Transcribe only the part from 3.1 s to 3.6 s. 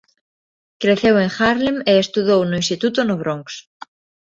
Bronx.